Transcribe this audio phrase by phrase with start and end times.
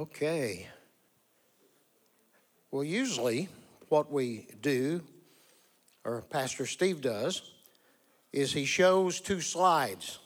[0.00, 0.66] Okay.
[2.70, 3.50] Well, usually
[3.90, 5.02] what we do,
[6.06, 7.42] or Pastor Steve does,
[8.32, 10.18] is he shows two slides.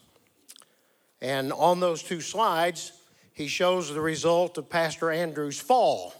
[1.21, 2.93] And on those two slides,
[3.33, 6.15] he shows the result of Pastor Andrew's fall.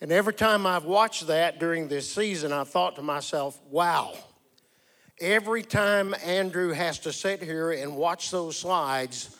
[0.00, 4.14] And every time I've watched that during this season, I've thought to myself, wow,
[5.20, 9.36] every time Andrew has to sit here and watch those slides,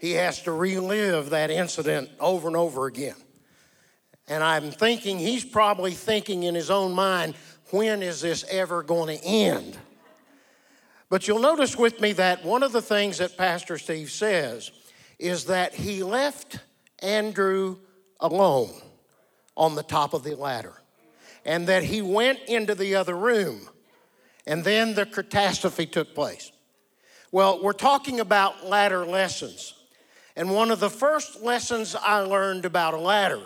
[0.00, 3.16] he has to relive that incident over and over again.
[4.28, 7.34] And I'm thinking he's probably thinking in his own mind,
[7.70, 9.76] when is this ever going to end?
[11.08, 14.70] But you'll notice with me that one of the things that Pastor Steve says
[15.18, 16.58] is that he left
[17.00, 17.76] Andrew
[18.20, 18.72] alone
[19.56, 20.74] on the top of the ladder
[21.44, 23.68] and that he went into the other room
[24.46, 26.52] and then the catastrophe took place.
[27.32, 29.74] Well, we're talking about ladder lessons.
[30.36, 33.42] And one of the first lessons I learned about a ladder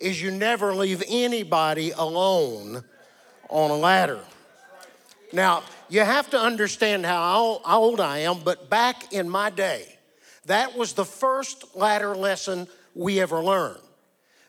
[0.00, 2.82] is you never leave anybody alone
[3.48, 4.20] on a ladder.
[5.32, 9.98] Now, you have to understand how old I am, but back in my day,
[10.46, 13.80] that was the first ladder lesson we ever learned.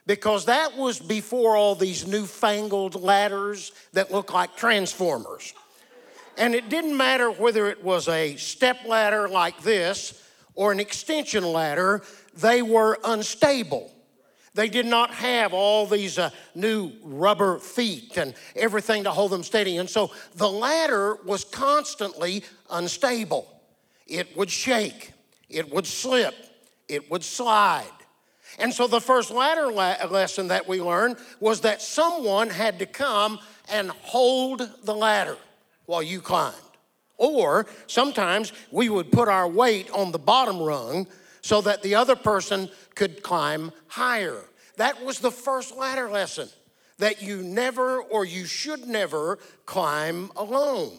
[0.06, 5.52] Because that was before all these newfangled ladders that look like transformers.
[6.38, 10.20] And it didn't matter whether it was a step ladder like this
[10.54, 12.02] or an extension ladder,
[12.36, 13.90] they were unstable.
[14.54, 19.44] They did not have all these uh, new rubber feet and everything to hold them
[19.44, 19.76] steady.
[19.76, 23.46] And so the ladder was constantly unstable.
[24.06, 25.12] It would shake,
[25.48, 26.34] it would slip,
[26.88, 27.84] it would slide.
[28.58, 32.86] And so the first ladder la- lesson that we learned was that someone had to
[32.86, 33.38] come
[33.70, 35.36] and hold the ladder
[35.86, 36.56] while you climbed.
[37.20, 41.06] Or sometimes we would put our weight on the bottom rung
[41.42, 44.42] so that the other person could climb higher.
[44.78, 46.48] That was the first ladder lesson
[46.96, 50.92] that you never or you should never climb alone.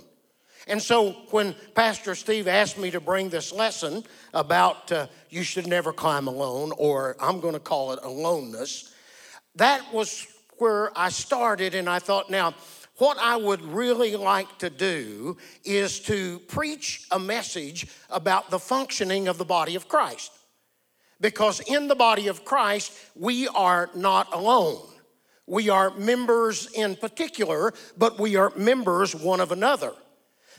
[0.67, 5.65] And so when Pastor Steve asked me to bring this lesson about uh, you should
[5.65, 8.93] never climb alone, or I'm going to call it aloneness,
[9.55, 10.27] that was
[10.59, 12.53] where I started, and I thought, now,
[12.97, 19.28] what I would really like to do is to preach a message about the functioning
[19.28, 20.31] of the body of Christ.
[21.19, 24.88] Because in the body of Christ, we are not alone.
[25.47, 29.94] We are members in particular, but we are members one of another.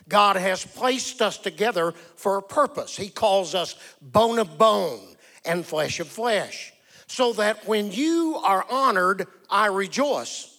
[0.09, 2.97] God has placed us together for a purpose.
[2.97, 6.73] He calls us bone of bone and flesh of flesh.
[7.07, 10.52] So that when you are honored, I rejoice.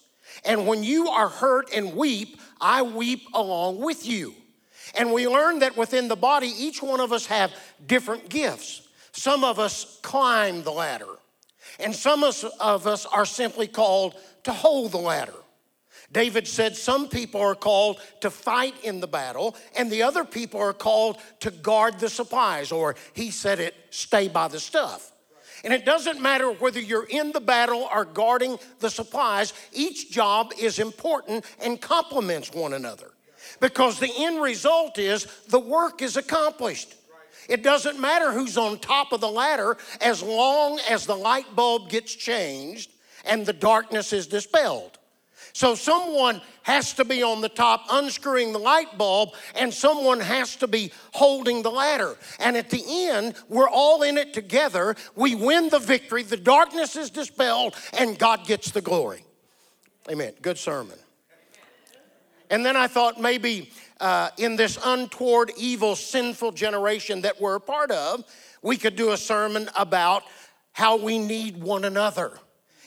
[0.46, 4.36] And when you are hurt and weep, I weep along with you.
[4.96, 7.54] And we learn that within the body, each one of us have
[7.86, 8.88] different gifts.
[9.14, 11.06] Some of us climb the ladder,
[11.80, 15.34] and some of us are simply called to hold the ladder.
[16.12, 20.60] David said some people are called to fight in the battle, and the other people
[20.60, 25.13] are called to guard the supplies, or he said it, stay by the stuff.
[25.64, 30.52] And it doesn't matter whether you're in the battle or guarding the supplies, each job
[30.60, 33.12] is important and complements one another.
[33.60, 36.96] Because the end result is the work is accomplished.
[37.48, 41.90] It doesn't matter who's on top of the ladder as long as the light bulb
[41.90, 42.92] gets changed
[43.26, 44.98] and the darkness is dispelled.
[45.54, 50.56] So someone has to be on the top unscrewing the light bulb, and someone has
[50.58, 52.18] to be holding the ladder.
[52.40, 54.96] And at the end, we're all in it together.
[55.16, 59.26] We win the victory, the darkness is dispelled, and God gets the glory.
[60.10, 60.34] Amen.
[60.42, 60.98] Good sermon.
[62.50, 67.62] And then I thought maybe uh, in this untoward, evil, sinful generation that we're a
[67.62, 68.24] part of,
[68.62, 70.24] we could do a sermon about
[70.72, 72.40] how we need one another.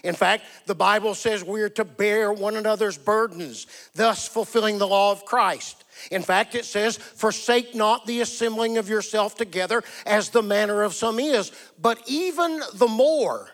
[0.06, 3.67] In fact, the Bible says we're to bear one another's burdens,
[3.97, 5.82] thus fulfilling the law of Christ.
[6.12, 10.94] In fact, it says, Forsake not the assembling of yourself together as the manner of
[10.94, 11.50] some is,
[11.82, 13.50] but even the more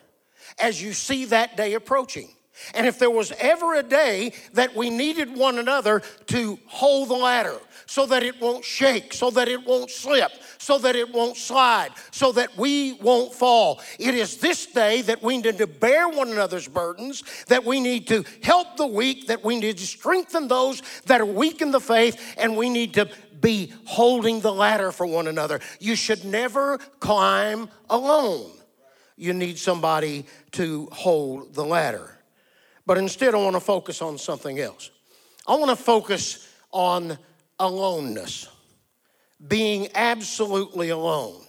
[0.59, 2.29] as you see that day approaching.
[2.73, 7.15] And if there was ever a day that we needed one another to hold the
[7.15, 11.35] ladder so that it won't shake, so that it won't slip, so that it won't
[11.35, 16.07] slide, so that we won't fall, it is this day that we need to bear
[16.07, 20.47] one another's burdens, that we need to help the weak, that we need to strengthen
[20.47, 23.09] those that are weak in the faith, and we need to
[23.41, 25.59] be holding the ladder for one another.
[25.79, 28.51] You should never climb alone.
[29.17, 32.17] You need somebody to hold the ladder.
[32.85, 34.91] But instead, I want to focus on something else.
[35.47, 37.17] I want to focus on
[37.59, 38.49] aloneness,
[39.47, 41.41] being absolutely alone.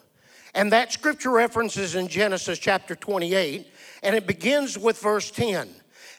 [0.55, 3.67] And that scripture reference is in Genesis chapter 28,
[4.03, 5.69] and it begins with verse 10.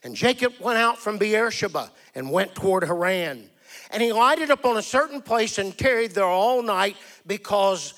[0.03, 3.49] And Jacob went out from Beersheba and went toward Haran.
[3.91, 7.93] And he lighted up on a certain place and tarried there all night because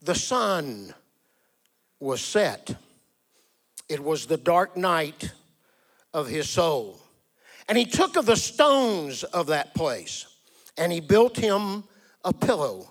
[0.00, 0.94] the sun
[1.98, 2.76] was set.
[3.88, 5.32] It was the dark night
[6.12, 7.00] of his soul.
[7.68, 10.26] And he took of the stones of that place
[10.76, 11.84] and he built him
[12.24, 12.90] a pillow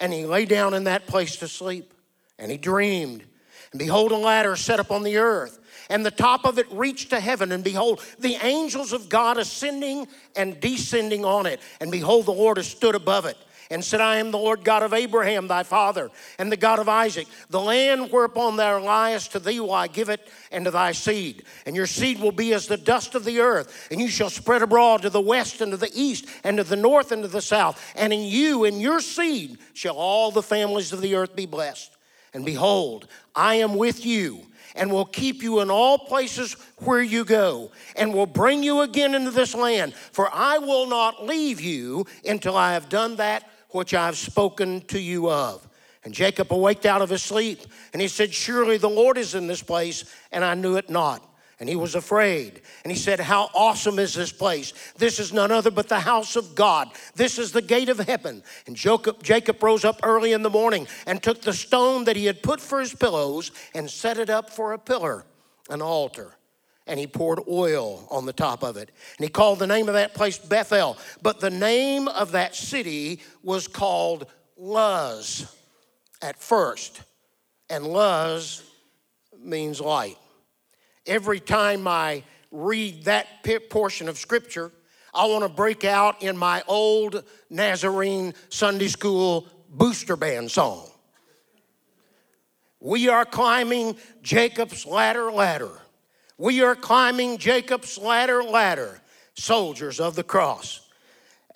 [0.00, 1.92] and he lay down in that place to sleep
[2.38, 3.24] and he dreamed.
[3.72, 5.58] And behold, a ladder set up on the earth
[5.90, 7.52] and the top of it reached to heaven.
[7.52, 11.60] And behold, the angels of God ascending and descending on it.
[11.80, 13.36] And behold, the Lord has stood above it
[13.70, 16.88] and said, I am the Lord God of Abraham, thy father, and the God of
[16.88, 17.26] Isaac.
[17.50, 21.44] The land whereupon thou liest, to thee will I give it, and to thy seed.
[21.66, 24.62] And your seed will be as the dust of the earth, and you shall spread
[24.62, 27.42] abroad to the west, and to the east, and to the north, and to the
[27.42, 27.82] south.
[27.96, 31.96] And in you and your seed shall all the families of the earth be blessed.
[32.32, 37.24] And behold, I am with you and will keep you in all places where you
[37.24, 39.94] go, and will bring you again into this land.
[39.94, 44.80] For I will not leave you until I have done that which I have spoken
[44.82, 45.66] to you of.
[46.04, 47.60] And Jacob awaked out of his sleep,
[47.92, 51.22] and he said, Surely the Lord is in this place, and I knew it not.
[51.60, 52.60] And he was afraid.
[52.82, 54.74] And he said, How awesome is this place?
[54.96, 56.90] This is none other but the house of God.
[57.14, 58.42] This is the gate of heaven.
[58.66, 62.26] And Jacob, Jacob rose up early in the morning and took the stone that he
[62.26, 65.24] had put for his pillows and set it up for a pillar,
[65.70, 66.36] an altar
[66.86, 68.90] and he poured oil on the top of it.
[69.16, 70.98] And he called the name of that place Bethel.
[71.22, 74.26] But the name of that city was called
[74.56, 75.54] Luz
[76.20, 77.02] at first.
[77.70, 78.62] And Luz
[79.38, 80.18] means light.
[81.06, 83.26] Every time I read that
[83.70, 84.70] portion of scripture,
[85.14, 90.88] I want to break out in my old Nazarene Sunday school booster band song.
[92.80, 95.70] We are climbing Jacob's ladder, ladder.
[96.36, 99.00] We are climbing Jacob's ladder, ladder,
[99.34, 100.80] soldiers of the cross.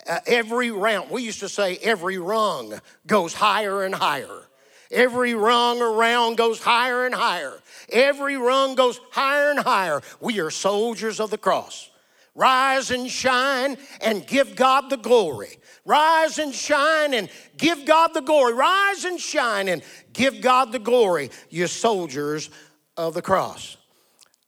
[0.07, 4.47] Uh, every round, we used to say every rung goes higher and higher.
[4.91, 7.61] Every rung around goes higher and higher.
[7.91, 10.01] Every rung goes higher and higher.
[10.19, 11.89] We are soldiers of the cross.
[12.33, 15.59] Rise and shine and give God the glory.
[15.85, 18.53] Rise and shine and give God the glory.
[18.53, 19.83] Rise and shine and
[20.13, 22.49] give God the glory, you soldiers
[22.95, 23.77] of the cross.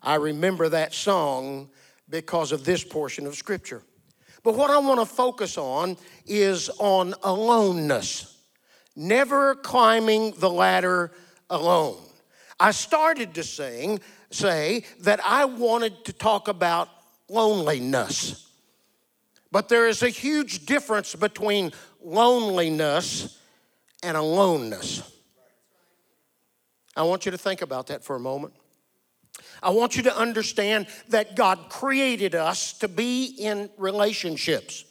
[0.01, 1.69] I remember that song
[2.09, 3.83] because of this portion of Scripture.
[4.43, 8.37] But what I want to focus on is on aloneness,
[8.95, 11.11] never climbing the ladder
[11.49, 11.97] alone.
[12.59, 13.99] I started to sing,
[14.31, 16.89] say that I wanted to talk about
[17.29, 18.47] loneliness.
[19.51, 21.71] But there is a huge difference between
[22.03, 23.37] loneliness
[24.01, 25.07] and aloneness.
[26.95, 28.53] I want you to think about that for a moment.
[29.61, 34.85] I want you to understand that God created us to be in relationships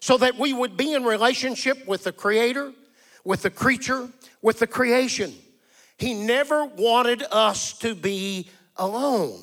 [0.00, 2.72] so that we would be in relationship with the Creator,
[3.24, 4.08] with the creature,
[4.42, 5.34] with the creation.
[5.96, 9.40] He never wanted us to be alone.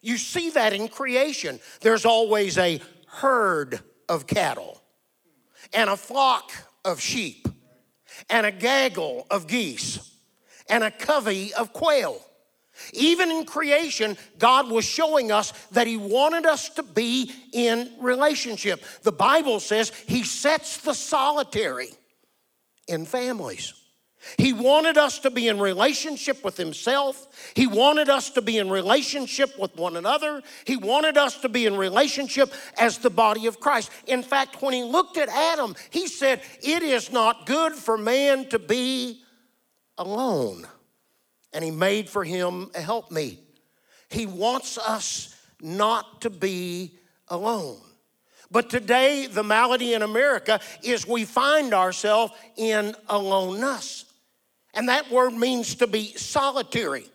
[0.00, 1.60] You see that in creation.
[1.80, 4.82] There's always a herd of cattle,
[5.72, 6.50] and a flock
[6.84, 7.46] of sheep,
[8.28, 10.10] and a gaggle of geese,
[10.68, 12.20] and a covey of quail.
[12.92, 18.82] Even in creation, God was showing us that He wanted us to be in relationship.
[19.02, 21.90] The Bible says He sets the solitary
[22.88, 23.74] in families.
[24.38, 27.52] He wanted us to be in relationship with Himself.
[27.54, 30.42] He wanted us to be in relationship with one another.
[30.64, 33.90] He wanted us to be in relationship as the body of Christ.
[34.06, 38.48] In fact, when He looked at Adam, He said, It is not good for man
[38.50, 39.22] to be
[39.98, 40.66] alone
[41.52, 43.38] and he made for him a helpmeet.
[44.08, 46.92] He wants us not to be
[47.28, 47.80] alone.
[48.50, 54.04] But today, the malady in America is we find ourselves in aloneness.
[54.74, 57.06] And that word means to be solitary,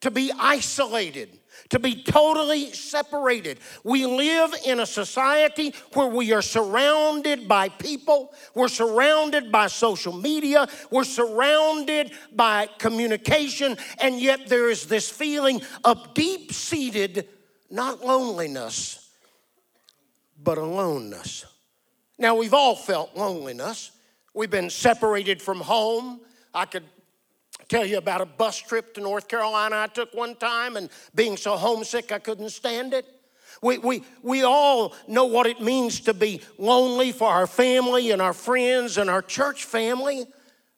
[0.00, 1.38] to be isolated,
[1.70, 3.58] to be totally separated.
[3.84, 10.12] We live in a society where we are surrounded by people, we're surrounded by social
[10.12, 17.28] media, we're surrounded by communication, and yet there is this feeling of deep seated,
[17.70, 19.10] not loneliness,
[20.42, 21.46] but aloneness.
[22.18, 23.90] Now, we've all felt loneliness.
[24.34, 26.20] We've been separated from home.
[26.54, 26.84] I could
[27.72, 31.38] tell you about a bus trip to North Carolina I took one time and being
[31.38, 33.06] so homesick I couldn't stand it.
[33.62, 38.20] We, we, we all know what it means to be lonely for our family and
[38.20, 40.26] our friends and our church family.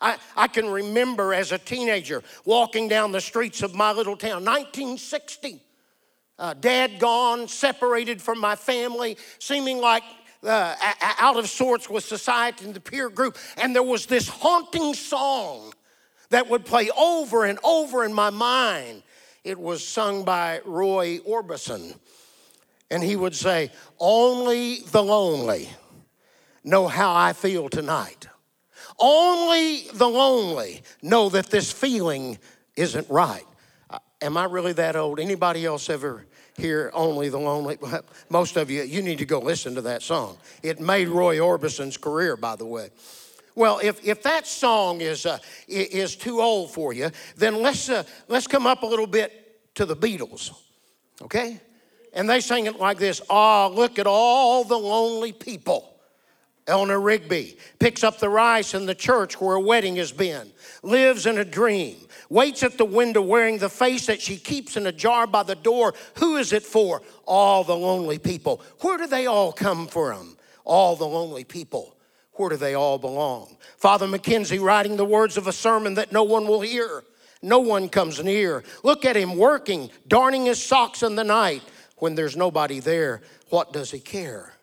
[0.01, 4.45] I, I can remember as a teenager walking down the streets of my little town,
[4.45, 5.61] 1960.
[6.39, 10.05] Uh, dad gone, separated from my family, seeming like
[10.45, 10.77] uh,
[11.19, 13.37] out of sorts with society and the peer group.
[13.57, 15.73] And there was this haunting song
[16.31, 19.03] that would play over and over in my mind.
[19.45, 21.97] It was sung by Roy Orbison.
[22.91, 25.69] And he would say, Only the lonely
[26.63, 28.27] know how I feel tonight.
[28.99, 32.39] Only the lonely know that this feeling
[32.77, 33.45] isn't right.
[33.91, 35.21] Uh, am I really that old?
[35.21, 36.27] Anybody else ever
[36.57, 37.79] hear Only the Lonely?
[38.29, 40.39] Most of you, you need to go listen to that song.
[40.63, 42.91] It made Roy Orbison's career, by the way.
[43.55, 48.03] Well, if, if that song is, uh, is too old for you, then let's, uh,
[48.29, 50.53] let's come up a little bit to the Beatles,
[51.23, 51.61] okay?
[52.13, 55.91] And they sing it like this Ah, look at all the lonely people.
[56.67, 60.51] Eleanor Rigby picks up the rice in the church where a wedding has been,
[60.83, 61.97] lives in a dream,
[62.31, 65.57] waits at the window wearing the face that she keeps in a jar by the
[65.57, 65.93] door.
[66.17, 67.03] Who is it for?
[67.27, 68.63] All the lonely people.
[68.81, 70.39] Where do they all come from?
[70.65, 71.95] All the lonely people.
[72.35, 73.57] Where do they all belong?
[73.77, 77.05] Father McKenzie writing the words of a sermon that no one will hear.
[77.43, 78.65] No one comes near.
[78.83, 81.63] Look at him working, darning his socks in the night.
[81.99, 84.55] When there's nobody there, what does he care?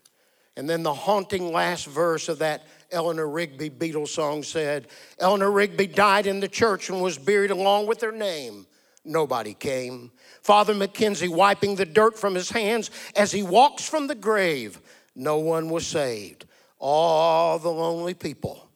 [0.57, 4.87] And then the haunting last verse of that Eleanor Rigby Beatles song said
[5.19, 8.65] Eleanor Rigby died in the church and was buried along with her name.
[9.05, 10.11] Nobody came.
[10.41, 14.81] Father McKenzie wiping the dirt from his hands as he walks from the grave.
[15.15, 16.45] No one was saved
[16.81, 18.67] all the lonely people,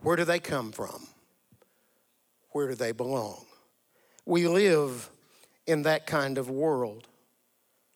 [0.00, 1.06] where do they come from?
[2.52, 3.44] Where do they belong?
[4.24, 5.08] We live
[5.66, 7.06] in that kind of world,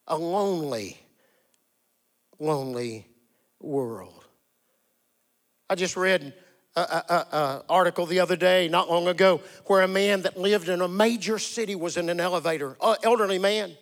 [0.06, 0.98] a lonely,
[2.38, 3.06] lonely
[3.60, 4.24] world.
[5.70, 6.34] I just read
[6.76, 10.88] an article the other day, not long ago, where a man that lived in a
[10.88, 13.76] major city was in an elevator, an elderly man.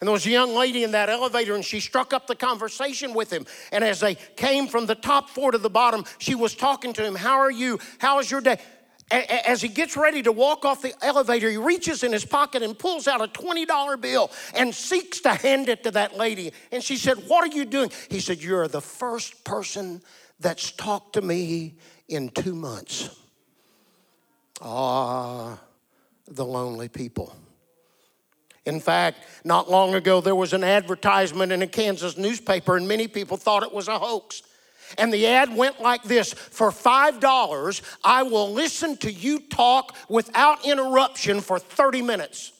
[0.00, 3.14] And there was a young lady in that elevator, and she struck up the conversation
[3.14, 3.46] with him.
[3.72, 7.04] And as they came from the top floor to the bottom, she was talking to
[7.04, 7.78] him, How are you?
[7.98, 8.58] How is your day?
[9.10, 12.76] As he gets ready to walk off the elevator, he reaches in his pocket and
[12.76, 16.52] pulls out a $20 bill and seeks to hand it to that lady.
[16.72, 17.90] And she said, What are you doing?
[18.10, 20.02] He said, You're the first person
[20.40, 21.74] that's talked to me
[22.08, 23.10] in two months.
[24.60, 25.60] Ah,
[26.26, 27.34] the lonely people.
[28.66, 33.08] In fact, not long ago, there was an advertisement in a Kansas newspaper, and many
[33.08, 34.42] people thought it was a hoax.
[34.96, 40.66] And the ad went like this For $5, I will listen to you talk without
[40.66, 42.52] interruption for 30 minutes.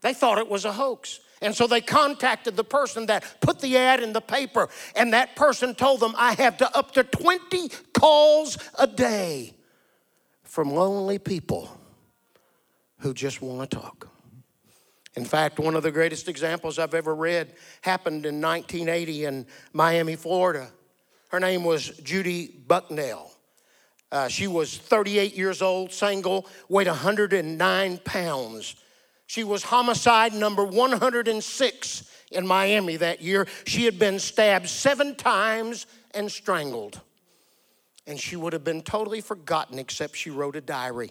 [0.00, 1.20] They thought it was a hoax.
[1.40, 5.36] And so they contacted the person that put the ad in the paper, and that
[5.36, 9.54] person told them, I have to up to 20 calls a day
[10.42, 11.70] from lonely people
[12.98, 14.08] who just want to talk.
[15.18, 20.14] In fact, one of the greatest examples I've ever read happened in 1980 in Miami,
[20.14, 20.68] Florida.
[21.30, 23.32] Her name was Judy Bucknell.
[24.12, 28.76] Uh, she was 38 years old, single, weighed 109 pounds.
[29.26, 33.48] She was homicide number 106 in Miami that year.
[33.66, 37.00] She had been stabbed seven times and strangled.
[38.06, 41.10] And she would have been totally forgotten except she wrote a diary.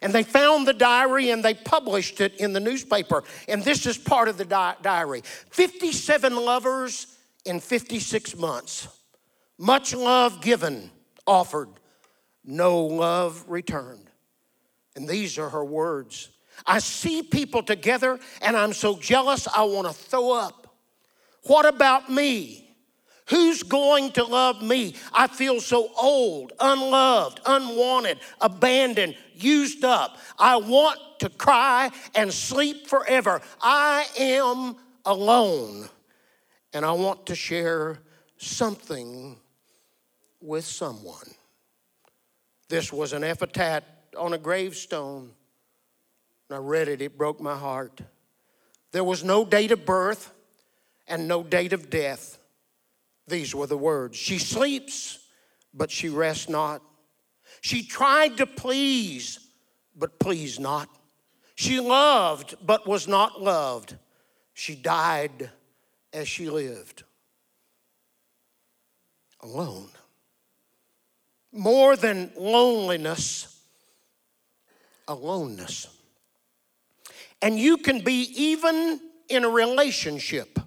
[0.00, 3.24] And they found the diary and they published it in the newspaper.
[3.48, 8.88] And this is part of the di- diary 57 lovers in 56 months.
[9.58, 10.90] Much love given,
[11.26, 11.68] offered,
[12.44, 14.08] no love returned.
[14.94, 16.30] And these are her words.
[16.66, 20.74] I see people together and I'm so jealous I want to throw up.
[21.44, 22.68] What about me?
[23.28, 24.94] Who's going to love me?
[25.12, 30.18] I feel so old, unloved, unwanted, abandoned, used up.
[30.38, 33.40] I want to cry and sleep forever.
[33.60, 35.88] I am alone
[36.72, 37.98] and I want to share
[38.36, 39.36] something
[40.40, 41.34] with someone.
[42.68, 43.84] This was an epitaph
[44.16, 45.30] on a gravestone.
[46.48, 48.00] And I read it, it broke my heart.
[48.92, 50.32] There was no date of birth
[51.06, 52.38] and no date of death.
[53.26, 54.16] These were the words.
[54.16, 55.18] She sleeps,
[55.74, 56.82] but she rests not.
[57.60, 59.38] She tried to please,
[59.96, 60.88] but pleased not.
[61.54, 63.96] She loved, but was not loved.
[64.54, 65.50] She died
[66.12, 67.02] as she lived.
[69.40, 69.88] Alone.
[71.52, 73.60] More than loneliness,
[75.06, 75.88] aloneness.
[77.40, 80.58] And you can be even in a relationship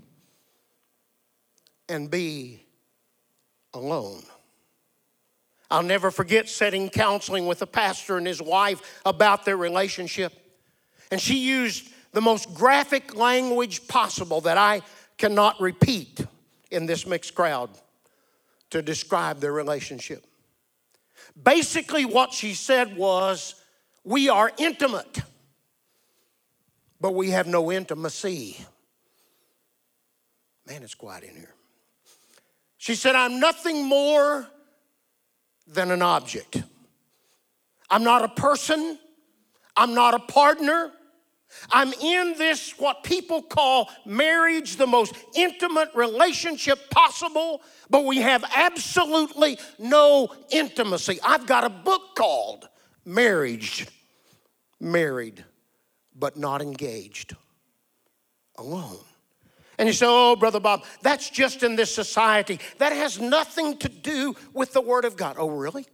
[1.88, 2.66] and be
[3.74, 4.24] alone.
[5.72, 10.34] I'll never forget setting counseling with a pastor and his wife about their relationship.
[11.10, 14.82] And she used the most graphic language possible that I
[15.18, 16.20] cannot repeat
[16.70, 17.70] in this mixed crowd
[18.70, 20.26] to describe their relationship.
[21.42, 23.56] Basically, what she said was,
[24.04, 25.22] We are intimate
[27.02, 28.64] but we have no intimacy.
[30.68, 31.56] Man, it's quiet in here.
[32.78, 34.48] She said, I'm nothing more
[35.72, 36.64] than an object.
[37.90, 38.98] I'm not a person.
[39.76, 40.92] I'm not a partner.
[41.70, 48.44] I'm in this, what people call marriage, the most intimate relationship possible, but we have
[48.56, 51.20] absolutely no intimacy.
[51.24, 52.70] I've got a book called
[53.06, 53.88] Marriage,
[54.80, 55.44] Married
[56.16, 57.36] but not engaged,
[58.58, 59.00] alone.
[59.82, 62.60] And you say, Oh, Brother Bob, that's just in this society.
[62.78, 65.38] That has nothing to do with the Word of God.
[65.40, 65.88] Oh, really?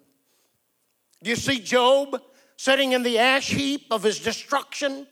[1.23, 2.21] Do you see Job
[2.57, 5.07] sitting in the ash heap of his destruction?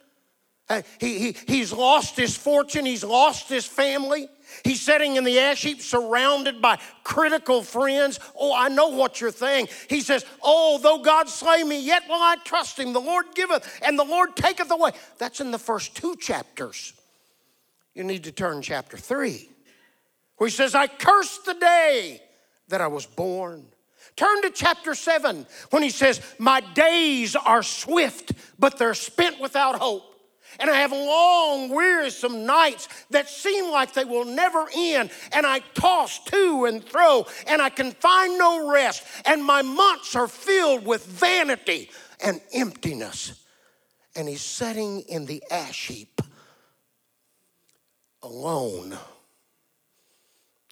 [0.67, 4.27] Uh, he, he, he's lost his fortune, he's lost his family.
[4.65, 8.20] He's sitting in the ash heap surrounded by critical friends.
[8.38, 9.70] Oh, I know what you're saying.
[9.89, 12.91] He says, Oh, though God slay me, yet will I trust him.
[12.91, 14.91] The Lord giveth and the Lord taketh away.
[15.17, 16.91] That's in the first two chapters.
[17.96, 19.50] You need to turn chapter three,
[20.38, 22.22] where he says, I curse the day
[22.68, 23.66] that I was born.
[24.16, 29.79] Turn to chapter 7 when he says, My days are swift, but they're spent without
[29.79, 30.03] hope.
[30.60, 35.10] And I have long, wearisome nights that seem like they will never end.
[35.34, 39.03] And I toss to and fro, and I can find no rest.
[39.25, 41.90] And my months are filled with vanity
[42.24, 43.46] and emptiness.
[44.16, 46.22] And he's sitting in the ash heap
[48.25, 48.98] alone.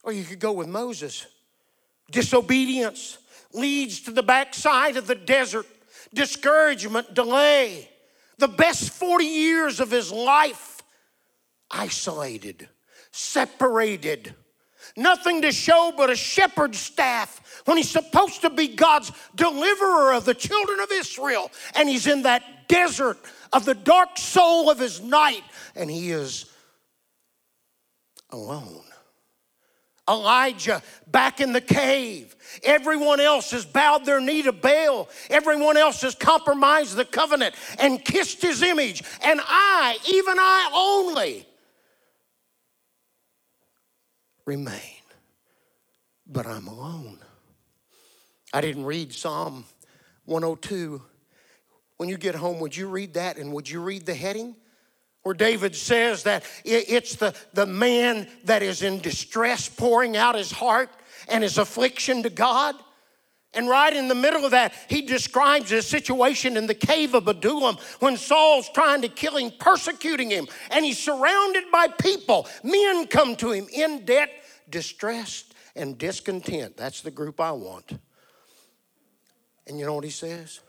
[0.03, 1.25] Or you could go with Moses.
[2.11, 3.19] Disobedience
[3.53, 5.65] leads to the backside of the desert,
[6.13, 7.87] discouragement, delay
[8.39, 10.81] the best 40 years of his life
[11.71, 12.67] isolated,
[13.11, 14.33] separated,
[14.97, 20.25] nothing to show but a shepherd's staff when he's supposed to be God's deliverer of
[20.25, 21.51] the children of Israel.
[21.75, 23.17] And he's in that desert
[23.53, 25.43] of the dark soul of his night,
[25.75, 26.52] and he is
[28.33, 28.83] alone.
[30.09, 32.35] Elijah back in the cave.
[32.61, 35.07] Everyone else has bowed their knee to Baal.
[35.29, 39.01] Everyone else has compromised the covenant and kissed his image.
[39.23, 41.47] And I, even I only,
[44.45, 44.79] remain.
[46.27, 47.19] But I'm alone.
[48.53, 49.63] I didn't read Psalm
[50.25, 51.01] 102.
[51.95, 54.57] When you get home, would you read that and would you read the heading?
[55.23, 60.51] Where David says that it's the, the man that is in distress pouring out his
[60.51, 60.89] heart
[61.29, 62.75] and his affliction to God.
[63.53, 67.27] And right in the middle of that, he describes his situation in the cave of
[67.27, 72.47] Adullam when Saul's trying to kill him, persecuting him, and he's surrounded by people.
[72.63, 74.29] Men come to him in debt,
[74.69, 76.75] distressed, and discontent.
[76.75, 77.97] That's the group I want.
[79.67, 80.59] And you know what he says?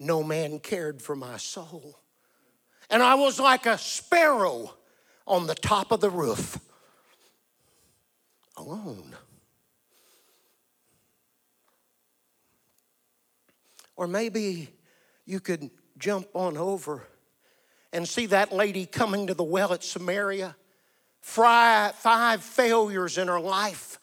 [0.00, 1.98] No man cared for my soul
[2.90, 4.74] and I was like a sparrow
[5.26, 6.58] on the top of the roof,
[8.56, 9.14] alone.
[13.96, 14.70] Or maybe
[15.26, 17.02] you could jump on over
[17.92, 20.56] and see that lady coming to the well at Samaria.
[21.20, 23.98] Five, failures in her life,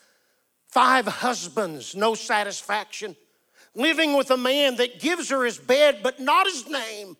[0.68, 3.16] five husbands, no satisfaction,
[3.74, 7.18] living with a man that gives her his bed but not his name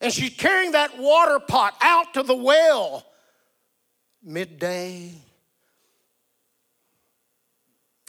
[0.00, 3.06] and she's carrying that water pot out to the well
[4.22, 5.12] midday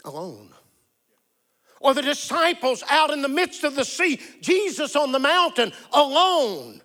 [0.04, 0.50] alone.
[1.80, 6.82] Or the disciples out in the midst of the sea, Jesus on the mountain alone.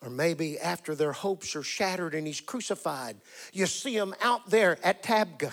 [0.00, 3.16] Or maybe after their hopes are shattered and he's crucified,
[3.52, 5.52] you see him out there at Tabgha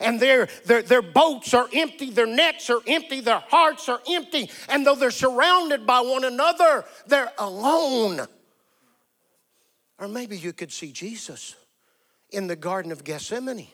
[0.00, 4.50] and their, their, their boats are empty, their nets are empty, their hearts are empty.
[4.68, 8.26] And though they're surrounded by one another, they're alone.
[9.98, 11.54] Or maybe you could see Jesus
[12.30, 13.68] in the Garden of Gethsemane.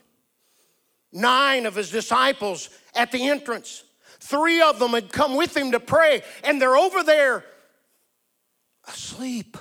[1.13, 3.85] Nine of his disciples at the entrance.
[4.21, 7.45] Three of them had come with him to pray, and they're over there
[8.87, 9.57] asleep.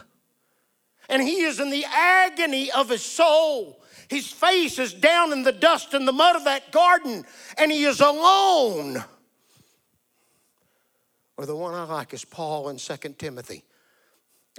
[1.10, 3.82] And he is in the agony of his soul.
[4.10, 7.26] His face is down in the dust and the mud of that garden,
[7.58, 9.04] and he is alone.
[11.38, 13.64] Or the one I like is Paul in 2 Timothy.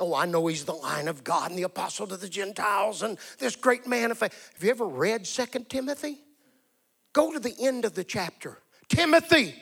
[0.01, 3.19] Oh, I know he's the Lion of God and the apostle to the Gentiles and
[3.39, 4.53] this great man of faith.
[4.55, 6.19] Have you ever read 2 Timothy?
[7.13, 8.59] Go to the end of the chapter.
[8.89, 9.55] Timothy,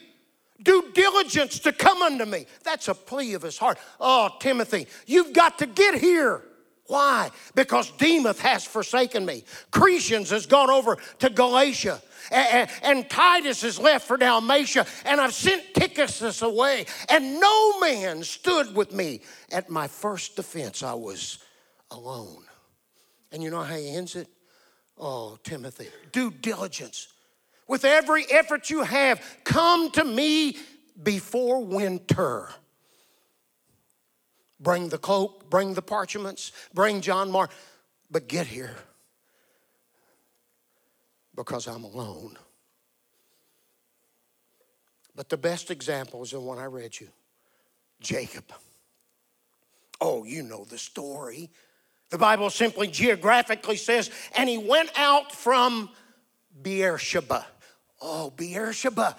[0.63, 2.47] do diligence to come unto me.
[2.65, 3.79] That's a plea of his heart.
[3.99, 6.43] Oh, Timothy, you've got to get here.
[6.89, 7.31] Why?
[7.55, 9.45] Because Demas has forsaken me.
[9.73, 12.01] Crescens has gone over to Galatia.
[12.31, 18.25] And, and, Titus is left for Dalmatia, and I've sent Tychicus away, and no man
[18.25, 19.21] stood with me.
[19.53, 21.39] At my first defense, I was
[21.93, 22.43] alone.
[23.31, 24.29] And you know how he ends it?
[24.99, 27.09] Oh, Timothy, do diligence.
[27.69, 30.57] With every effort you have, come to me
[31.03, 32.49] before winter.
[34.59, 37.51] Bring the cloak, bring the parchments, bring John Mark,
[38.11, 38.75] but get here
[41.35, 42.39] because I'm alone.
[45.15, 47.09] But the best example is the one I read you
[48.01, 48.45] Jacob.
[50.01, 51.51] Oh, you know the story.
[52.11, 55.91] The Bible simply geographically says, and he went out from
[56.63, 57.47] Beersheba.
[58.01, 59.17] Oh, Beersheba.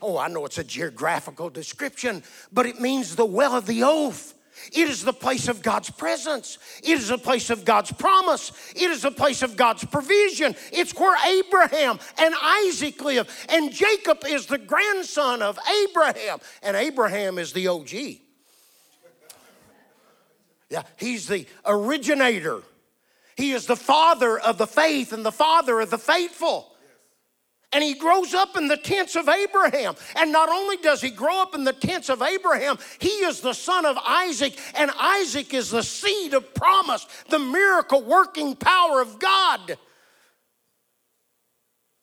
[0.00, 4.34] Oh, I know it's a geographical description, but it means the well of the oath.
[4.72, 6.58] It is the place of God's presence.
[6.82, 8.52] It is a place of God's promise.
[8.74, 10.54] It is a place of God's provision.
[10.72, 13.46] It's where Abraham and Isaac live.
[13.48, 16.38] And Jacob is the grandson of Abraham.
[16.62, 17.92] And Abraham is the OG.
[20.70, 22.62] Yeah, he's the originator.
[23.36, 26.71] He is the father of the faith and the father of the faithful.
[27.72, 29.94] And he grows up in the tents of Abraham.
[30.16, 33.54] And not only does he grow up in the tents of Abraham, he is the
[33.54, 39.18] son of Isaac, and Isaac is the seed of promise, the miracle working power of
[39.18, 39.78] God.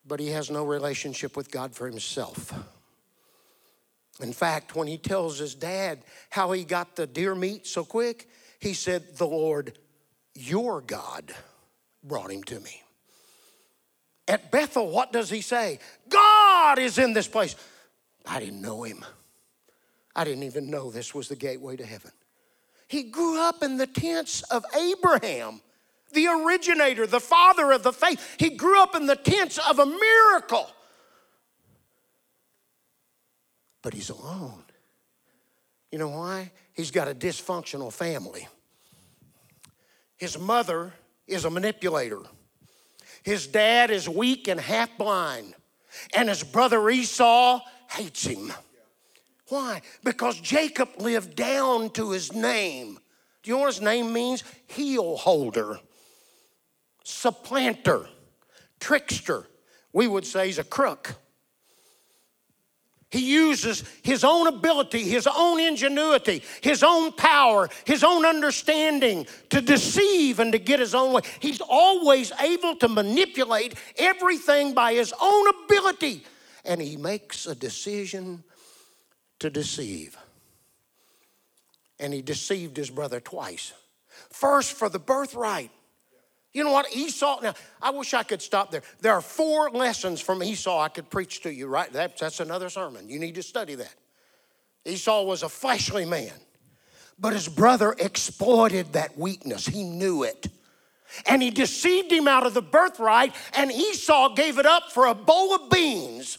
[0.06, 2.52] But he has no relationship with God for himself.
[4.20, 8.28] In fact, when he tells his dad how he got the deer meat so quick,
[8.60, 9.78] he said, The Lord,
[10.34, 11.32] your God,
[12.04, 12.82] brought him to me.
[14.30, 15.80] At Bethel, what does he say?
[16.08, 17.56] God is in this place.
[18.28, 19.04] I didn't know him.
[20.16, 22.12] I didn't even know this was the gateway to heaven.
[22.88, 25.62] He grew up in the tents of Abraham,
[26.14, 28.36] the originator, the father of the faith.
[28.38, 30.70] He grew up in the tents of a miracle.
[33.82, 34.64] But he's alone.
[35.92, 36.52] You know why?
[36.74, 38.48] He's got a dysfunctional family.
[40.18, 40.94] His mother
[41.26, 42.22] is a manipulator.
[43.24, 45.56] His dad is weak and half blind,
[46.16, 48.54] and his brother Esau hates him.
[49.50, 49.82] Why?
[50.04, 53.00] Because Jacob lived down to his name.
[53.42, 54.44] Do you know what his name means?
[54.68, 55.80] Heel holder,
[57.04, 58.08] supplanter,
[58.80, 59.48] trickster.
[59.92, 61.16] We would say he's a crook.
[63.12, 69.62] He uses his own ability, his own ingenuity, his own power, his own understanding to
[69.62, 71.22] deceive and to get his own way.
[71.40, 76.24] He's always able to manipulate everything by his own ability.
[76.64, 78.44] And he makes a decision
[79.40, 80.16] to deceive.
[82.00, 83.74] And he deceived his brother twice.
[84.30, 85.72] First, for the birthright.
[86.54, 86.96] You know what?
[86.96, 88.82] Esau, now, I wish I could stop there.
[89.02, 91.92] There are four lessons from Esau I could preach to you, right?
[91.94, 93.08] That, that's another sermon.
[93.08, 93.94] You need to study that.
[94.86, 96.34] Esau was a fleshly man,
[97.20, 99.68] but his brother exploited that weakness.
[99.68, 100.48] He knew it.
[101.28, 105.16] And he deceived him out of the birthright, and Esau gave it up for a
[105.16, 106.38] bowl of beans.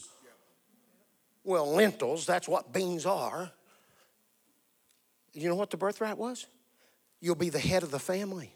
[1.43, 3.51] Well, lentils, that's what beans are.
[5.33, 6.45] You know what the birthright was?
[7.19, 8.53] You'll be the head of the family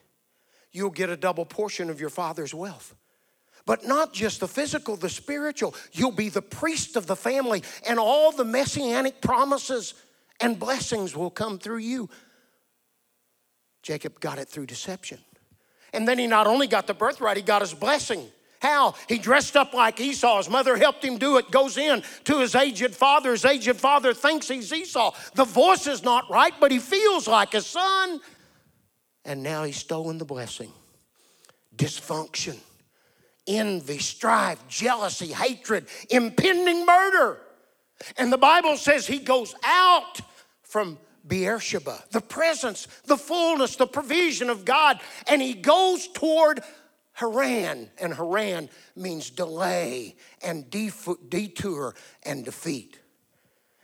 [0.76, 2.96] you'll get a double portion of your father's wealth.
[3.66, 5.74] But not just the physical, the spiritual.
[5.92, 9.96] You'll be the priest of the family, and all the messianic promises
[10.40, 12.10] and blessings will come through you.
[13.82, 15.20] Jacob got it through deception.
[15.94, 18.28] And then he not only got the birthright, he got his blessing.
[18.60, 18.96] How?
[19.08, 20.38] He dressed up like Esau.
[20.38, 21.52] His mother helped him do it.
[21.52, 23.32] Goes in to his aged father.
[23.32, 25.14] His aged father thinks he's Esau.
[25.36, 28.20] The voice is not right, but he feels like his son
[29.26, 30.72] and now he's stolen the blessing.
[31.76, 32.58] Dysfunction,
[33.48, 37.42] envy, strife, jealousy, hatred, impending murder.
[38.18, 40.22] And the Bible says he goes out
[40.64, 45.00] from Beersheba, the presence, the fullness, the provision of God.
[45.28, 46.62] And he goes toward
[47.14, 53.00] Haran, and Haran means delay and detour and defeat.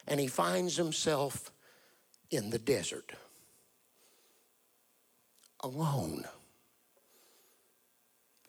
[0.08, 1.51] And he finds himself
[2.30, 3.13] in the desert,
[5.62, 6.26] alone.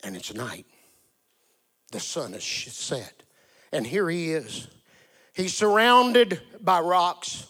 [0.05, 0.67] And it's night.
[1.93, 3.23] The sun has set.
[3.73, 4.69] And here he is.
[5.35, 7.47] He's surrounded by rocks,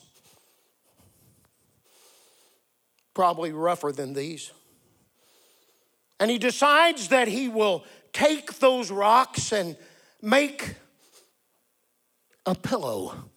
[3.14, 4.52] probably rougher than these.
[6.20, 9.76] And he decides that he will take those rocks and
[10.20, 10.76] make
[12.46, 13.31] a pillow.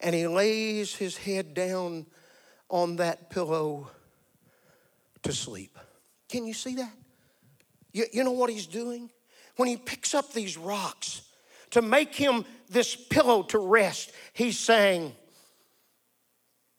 [0.00, 2.06] And he lays his head down
[2.68, 3.90] on that pillow
[5.22, 5.78] to sleep.
[6.28, 6.92] Can you see that?
[7.92, 9.10] You, you know what he's doing?
[9.56, 11.22] When he picks up these rocks
[11.70, 15.12] to make him this pillow to rest, he's saying,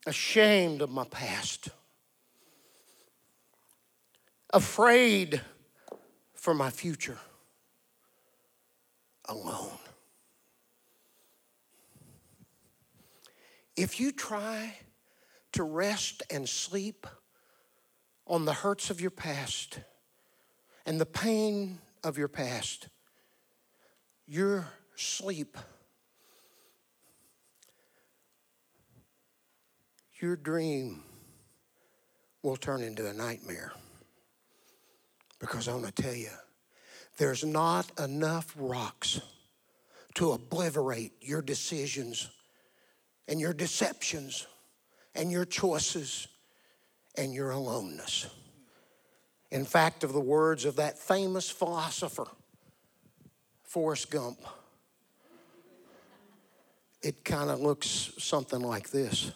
[0.05, 1.69] ashamed of my past,
[4.53, 5.41] afraid
[6.36, 7.17] for my future,
[9.25, 9.77] alone.
[13.80, 14.74] If you try
[15.54, 17.08] to rest and sleep
[18.28, 19.80] on the hurts of your past
[20.86, 22.89] and the pain of your past,
[24.28, 25.58] your sleep,
[30.20, 31.02] your dream
[32.44, 33.72] will turn into a nightmare.
[35.39, 36.32] Because I'm going to tell you,
[37.18, 39.22] there's not enough rocks
[40.15, 42.30] to obliterate your decisions
[43.30, 44.48] and your deceptions
[45.15, 46.28] and your choices
[47.15, 48.28] and your aloneness.
[49.52, 52.28] In fact, of the words of that famous philosopher,
[53.63, 54.39] Forrest Gump,
[57.02, 59.32] it kind of looks something like this.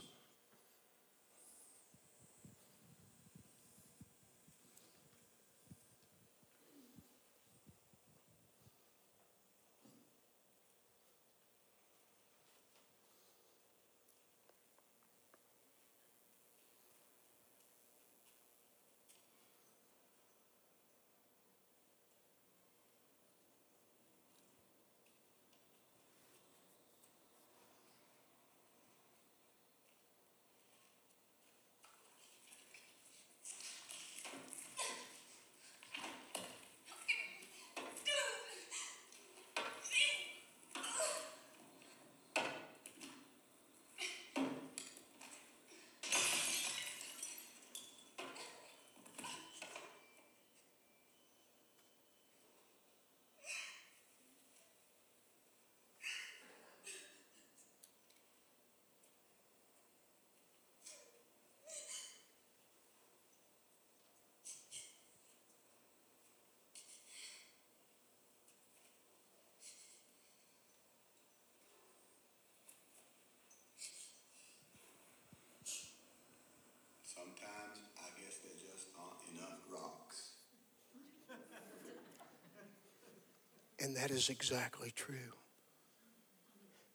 [83.83, 85.33] And that is exactly true.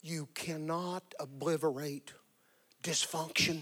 [0.01, 2.15] You cannot obliterate
[2.83, 3.61] dysfunction,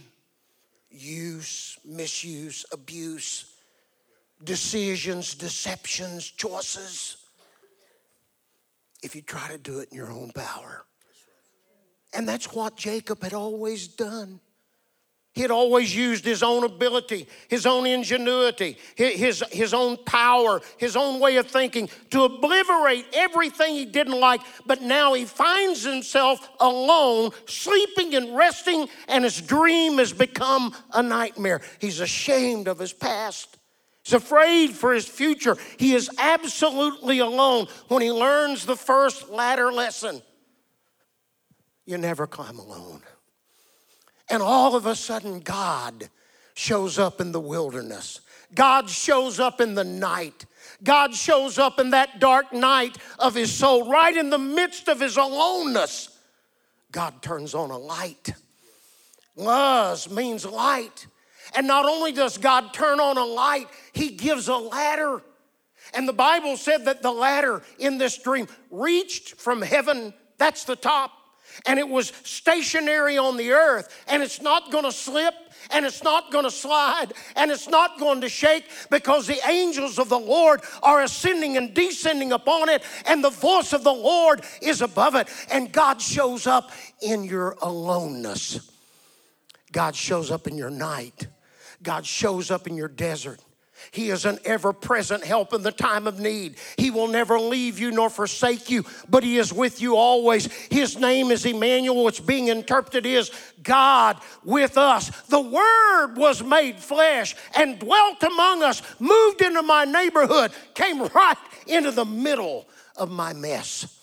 [0.92, 3.56] use, misuse, abuse,
[4.44, 7.16] decisions, deceptions, choices
[9.02, 10.84] if you try to do it in your own power.
[12.14, 14.38] And that's what Jacob had always done.
[15.36, 20.96] He had always used his own ability, his own ingenuity, his, his own power, his
[20.96, 24.40] own way of thinking to obliterate everything he didn't like.
[24.64, 31.02] But now he finds himself alone, sleeping and resting, and his dream has become a
[31.02, 31.60] nightmare.
[31.80, 33.58] He's ashamed of his past.
[34.04, 35.58] He's afraid for his future.
[35.76, 40.22] He is absolutely alone when he learns the first ladder lesson.
[41.84, 43.02] You never climb alone.
[44.28, 46.08] And all of a sudden, God
[46.54, 48.20] shows up in the wilderness.
[48.54, 50.46] God shows up in the night.
[50.82, 55.00] God shows up in that dark night of his soul, right in the midst of
[55.00, 56.18] his aloneness.
[56.92, 58.32] God turns on a light.
[59.36, 61.06] Luz means light.
[61.54, 65.22] And not only does God turn on a light, he gives a ladder.
[65.94, 70.76] And the Bible said that the ladder in this dream reached from heaven, that's the
[70.76, 71.12] top,
[71.66, 75.34] and it was stationary on the earth, and it's not going to slip
[75.70, 79.98] and it's not going to slide and it's not going to shake because the angels
[79.98, 84.42] of the Lord are ascending and descending upon it, and the voice of the Lord
[84.62, 85.28] is above it.
[85.50, 88.70] And God shows up in your aloneness,
[89.72, 91.26] God shows up in your night,
[91.82, 93.40] God shows up in your desert.
[93.96, 96.56] He is an ever present help in the time of need.
[96.76, 100.52] He will never leave you nor forsake you, but He is with you always.
[100.70, 103.30] His name is Emmanuel, which being interpreted is
[103.62, 105.08] God with us.
[105.28, 111.38] The Word was made flesh and dwelt among us, moved into my neighborhood, came right
[111.66, 113.98] into the middle of my mess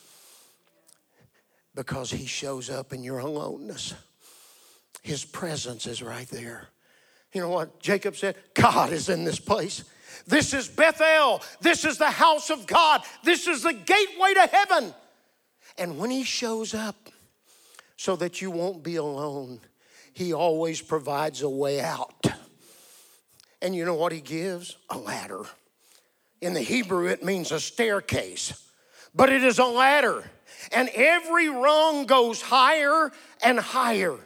[1.76, 3.94] because He shows up in your aloneness.
[5.04, 6.70] His presence is right there.
[7.34, 8.36] You know what Jacob said?
[8.54, 9.84] God is in this place.
[10.28, 11.42] This is Bethel.
[11.62, 13.02] This is the house of God.
[13.24, 14.94] This is the gateway to heaven.
[15.78, 17.10] And when he shows up,
[18.04, 19.62] so that you won't be alone,
[20.14, 22.26] he always provides a way out.
[23.62, 24.78] And you know what he gives?
[24.90, 25.44] A ladder.
[26.42, 28.62] In the Hebrew, it means a staircase,
[29.16, 30.30] but it is a ladder.
[30.74, 34.18] And every rung goes higher and higher.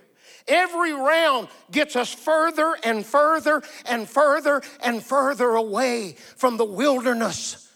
[0.47, 7.69] Every round gets us further and further and further and further away from the wilderness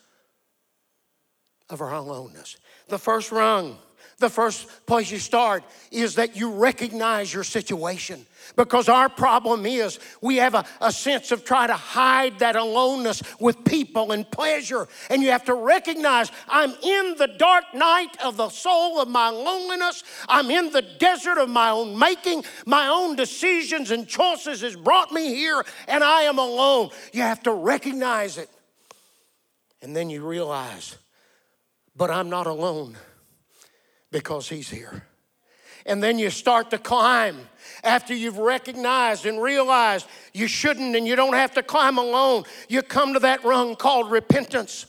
[1.70, 2.58] of our aloneness.
[2.88, 3.78] The first rung,
[4.22, 8.26] the first place you start is that you recognize your situation.
[8.56, 13.22] Because our problem is we have a, a sense of trying to hide that aloneness
[13.40, 14.88] with people and pleasure.
[15.10, 19.30] And you have to recognize I'm in the dark night of the soul of my
[19.30, 20.04] loneliness.
[20.28, 22.46] I'm in the desert of my own making.
[22.66, 26.90] My own decisions and choices has brought me here, and I am alone.
[27.14, 28.50] You have to recognize it.
[29.82, 30.98] And then you realize,
[31.96, 32.96] but I'm not alone
[34.12, 35.04] because He's here.
[35.86, 37.38] And then you start to climb
[37.84, 42.44] after you've recognized and realized you shouldn't and you don't have to climb alone.
[42.70, 44.86] You come to that rung called repentance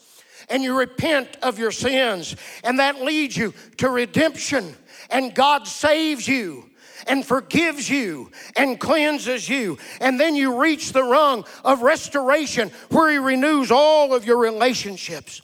[0.51, 4.75] and you repent of your sins, and that leads you to redemption,
[5.09, 6.69] and God saves you
[7.07, 9.79] and forgives you and cleanses you.
[10.01, 15.43] And then you reach the rung of restoration where He renews all of your relationships.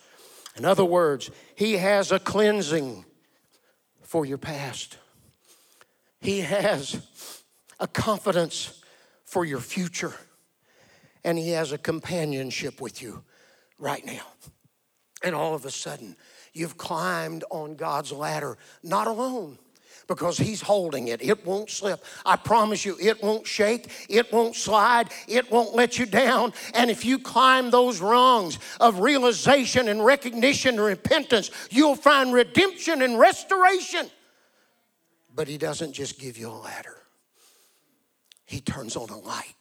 [0.57, 3.05] In other words, He has a cleansing
[4.09, 4.97] for your past.
[6.19, 6.99] He has
[7.79, 8.83] a confidence
[9.27, 10.15] for your future,
[11.23, 13.23] and He has a companionship with you
[13.79, 14.23] right now.
[15.23, 16.17] And all of a sudden,
[16.55, 19.59] you've climbed on God's ladder, not alone
[20.09, 21.23] because he's holding it.
[21.23, 22.05] It won't slip.
[22.27, 26.55] I promise you, it won't shake, it won't slide, it won't let you down.
[26.75, 33.03] And if you climb those rungs of realization and recognition and repentance, you'll find redemption
[33.03, 34.11] and restoration.
[35.33, 36.97] But he doesn't just give you a ladder,
[38.45, 39.55] he turns on a light.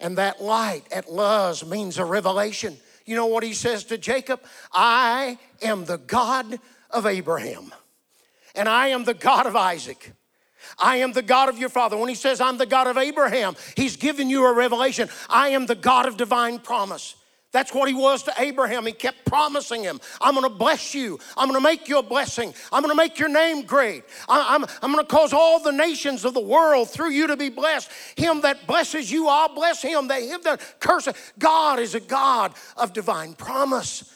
[0.00, 2.76] And that light at Luz means a revelation.
[3.04, 4.40] You know what he says to Jacob?
[4.72, 7.72] I am the God of Abraham,
[8.58, 10.12] and I am the God of Isaac.
[10.78, 11.96] I am the God of your father.
[11.96, 15.08] When he says, I'm the God of Abraham, he's given you a revelation.
[15.30, 17.14] I am the God of divine promise.
[17.50, 18.84] That's what he was to Abraham.
[18.84, 21.18] He kept promising him, I'm gonna bless you.
[21.36, 22.52] I'm gonna make you a blessing.
[22.70, 24.04] I'm gonna make your name great.
[24.28, 27.90] I'm, I'm gonna cause all the nations of the world through you to be blessed.
[28.16, 30.08] Him that blesses you, I'll bless him.
[30.08, 31.14] That him that curses.
[31.38, 34.12] God is a God of divine promise.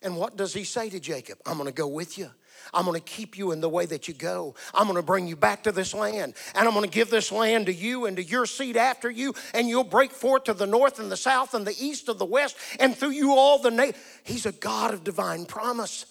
[0.00, 1.38] And what does he say to Jacob?
[1.44, 2.30] I'm gonna go with you.
[2.74, 4.54] I'm going to keep you in the way that you go.
[4.72, 6.34] I'm going to bring you back to this land.
[6.54, 9.34] And I'm going to give this land to you and to your seed after you.
[9.52, 12.24] And you'll break forth to the north and the south and the east and the
[12.24, 12.56] west.
[12.80, 13.94] And through you all the nation.
[14.24, 16.06] He's a God of divine promise.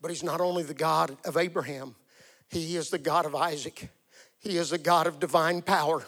[0.00, 1.94] But he's not only the God of Abraham,
[2.48, 3.90] he is the God of Isaac.
[4.38, 6.04] He is the God of divine power.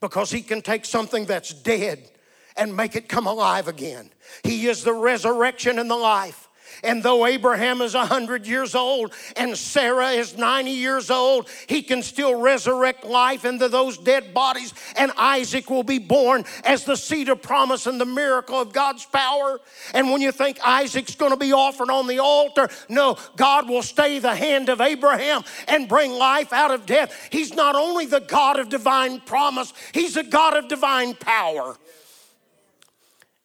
[0.00, 2.10] Because he can take something that's dead
[2.56, 4.10] and make it come alive again.
[4.42, 6.43] He is the resurrection and the life.
[6.82, 12.02] And though Abraham is 100 years old and Sarah is 90 years old, he can
[12.02, 17.28] still resurrect life into those dead bodies, and Isaac will be born as the seed
[17.28, 19.60] of promise and the miracle of God's power.
[19.92, 23.82] And when you think Isaac's going to be offered on the altar, no, God will
[23.82, 27.28] stay the hand of Abraham and bring life out of death.
[27.30, 31.76] He's not only the God of divine promise, he's a God of divine power.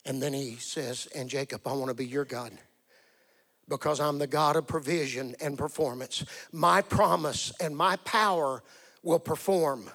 [0.06, 2.52] And then he says, And Jacob, I want to be your God
[3.70, 6.26] because I'm the God of provision and performance.
[6.52, 8.64] My promise and my power
[9.04, 9.90] will perform.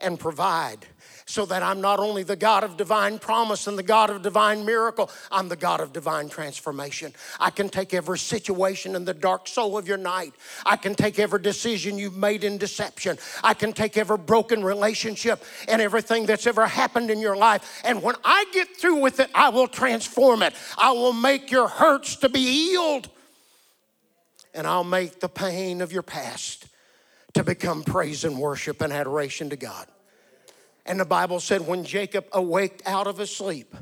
[0.00, 0.86] And provide
[1.26, 4.64] so that I'm not only the God of divine promise and the God of divine
[4.64, 7.12] miracle, I'm the God of divine transformation.
[7.40, 10.34] I can take every situation in the dark soul of your night.
[10.64, 13.18] I can take every decision you've made in deception.
[13.42, 17.82] I can take every broken relationship and everything that's ever happened in your life.
[17.84, 20.54] And when I get through with it, I will transform it.
[20.78, 23.10] I will make your hurts to be healed.
[24.54, 26.66] And I'll make the pain of your past
[27.36, 29.86] to become praise and worship and adoration to God.
[30.86, 33.76] And the Bible said when Jacob awaked out of his sleep,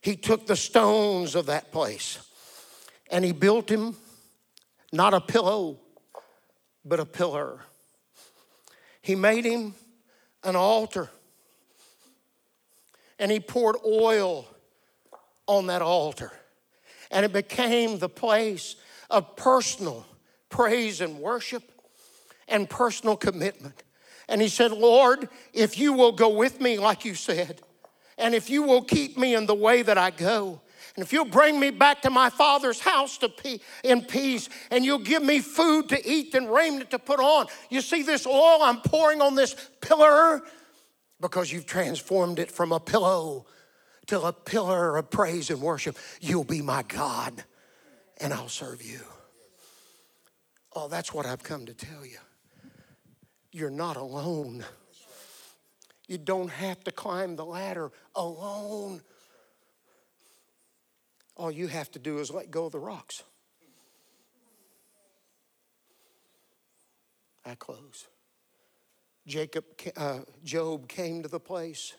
[0.00, 2.26] he took the stones of that place
[3.10, 3.96] and he built him
[4.92, 5.78] not a pillow,
[6.82, 7.60] but a pillar.
[9.02, 9.74] He made him
[10.42, 11.10] an altar
[13.18, 14.48] and he poured oil
[15.46, 16.32] on that altar.
[17.10, 18.76] And it became the place
[19.10, 20.06] of personal
[20.48, 21.62] praise and worship
[22.50, 23.82] and personal commitment.
[24.28, 27.62] And he said, Lord, if you will go with me, like you said,
[28.18, 30.60] and if you will keep me in the way that I go,
[30.94, 34.84] and if you'll bring me back to my father's house to pe- in peace, and
[34.84, 38.62] you'll give me food to eat and raiment to put on, you see this oil
[38.62, 40.42] I'm pouring on this pillar
[41.20, 43.46] because you've transformed it from a pillow
[44.06, 45.96] to a pillar of praise and worship.
[46.20, 47.44] You'll be my God,
[48.18, 49.00] and I'll serve you.
[50.74, 52.18] Oh, that's what I've come to tell you
[53.52, 54.64] you're not alone.
[56.06, 59.00] You don't have to climb the ladder alone.
[61.36, 63.22] All you have to do is let go of the rocks.
[67.44, 68.06] I close.
[69.26, 69.64] Jacob,
[69.96, 71.94] uh, Job came to the place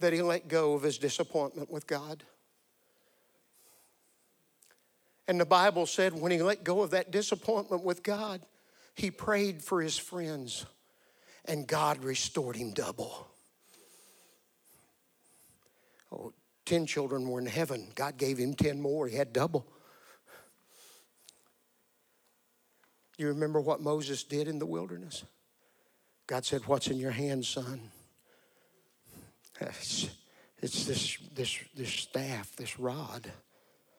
[0.00, 2.24] that he let go of his disappointment with God.
[5.28, 8.40] And the Bible said when he let go of that disappointment with God,
[8.96, 10.64] he prayed for his friends,
[11.44, 13.28] and God restored him double.
[16.10, 16.32] Oh,
[16.64, 17.88] 10 children were in heaven.
[17.94, 19.06] God gave him 10 more.
[19.06, 19.66] He had double.
[23.18, 25.24] You remember what Moses did in the wilderness?
[26.26, 27.90] God said, What's in your hand, son?
[29.60, 30.08] It's,
[30.58, 33.30] it's this, this, this staff, this rod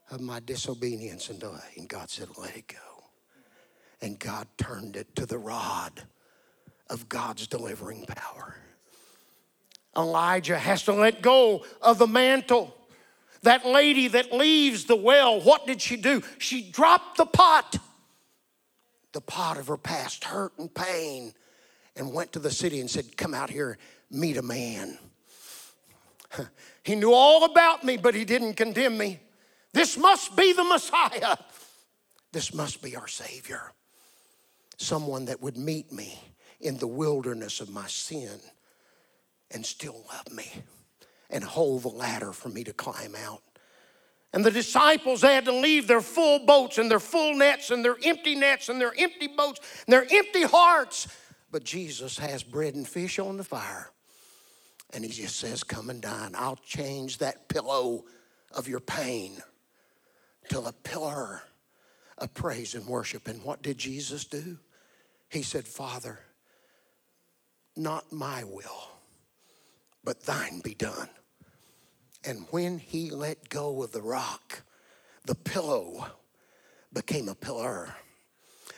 [0.10, 1.74] of my disobedience and delay.
[1.78, 2.97] And God said, Let it go
[4.02, 6.04] and God turned it to the rod
[6.90, 8.56] of God's delivering power.
[9.96, 12.76] Elijah has to let go of the mantle.
[13.42, 16.22] That lady that leaves the well, what did she do?
[16.38, 17.78] She dropped the pot,
[19.14, 21.34] the pot of her past hurt and pain,
[21.96, 23.78] and went to the city and said, Come out here,
[24.12, 24.98] meet a man.
[26.84, 29.20] He knew all about me, but he didn't condemn me.
[29.74, 31.36] This must be the Messiah.
[32.32, 33.74] This must be our Savior
[34.78, 36.20] someone that would meet me
[36.60, 38.40] in the wilderness of my sin
[39.52, 40.52] and still love me
[41.30, 43.42] and hold the ladder for me to climb out.
[44.34, 47.84] And the disciples they had to leave their full boats and their full nets and
[47.84, 51.08] their empty nets and their empty boats and their empty hearts.
[51.52, 53.90] But Jesus has bread and fish on the fire.
[54.94, 56.34] And he just says, Come and dine.
[56.36, 58.06] I'll change that pillow
[58.52, 59.38] of your pain
[60.50, 61.42] to a pillar
[62.18, 63.28] of praise and worship.
[63.28, 64.58] And what did Jesus do?
[65.30, 66.20] He said, Father,
[67.76, 68.92] not my will,
[70.04, 71.10] but thine be done.
[72.24, 74.64] And when he let go of the rock,
[75.26, 76.08] the pillow
[76.94, 77.94] became a pillar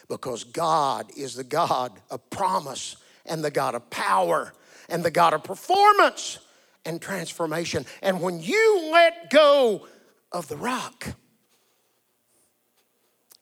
[0.08, 2.96] because God is the God of promise
[3.26, 4.54] and the God of power
[4.90, 6.40] and the God of performance
[6.86, 7.86] and transformation.
[8.02, 9.88] And when you let go
[10.32, 11.08] of the rock,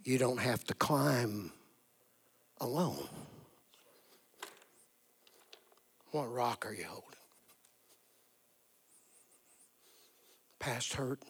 [0.03, 1.51] you don't have to climb
[2.61, 3.07] alone.
[6.11, 7.03] What rock are you holding?
[10.59, 11.21] Past hurt,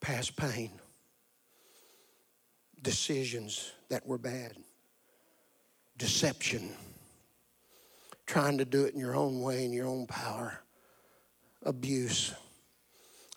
[0.00, 0.70] past pain,
[2.82, 4.52] decisions that were bad,
[5.96, 6.70] deception,
[8.26, 10.60] trying to do it in your own way, in your own power,
[11.62, 12.34] abuse,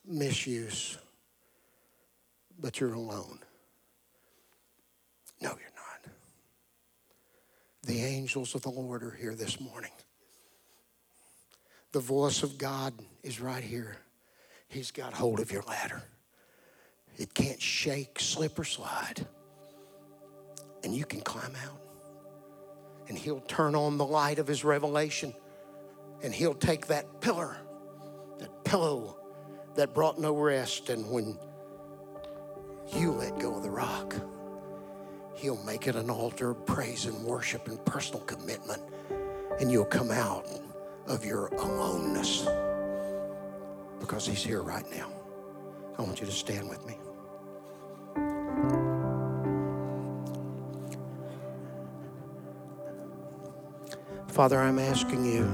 [0.05, 0.97] misuse,
[2.59, 3.39] but you're alone.
[5.41, 5.70] No, you're
[7.83, 9.91] the angels of the Lord are here this morning.
[11.91, 13.97] The voice of God is right here.
[14.67, 16.01] He's got hold of your ladder.
[17.17, 19.25] It can't shake, slip, or slide.
[20.83, 21.81] And you can climb out.
[23.09, 25.33] And He'll turn on the light of His revelation.
[26.23, 27.57] And He'll take that pillar,
[28.39, 29.17] that pillow
[29.75, 30.89] that brought no rest.
[30.89, 31.37] And when
[32.95, 34.15] you let go of the rock,
[35.41, 38.79] He'll make it an altar of praise and worship and personal commitment.
[39.59, 40.45] And you'll come out
[41.07, 42.47] of your aloneness
[43.99, 45.09] because He's here right now.
[45.97, 46.99] I want you to stand with me.
[54.27, 55.45] Father, I'm asking you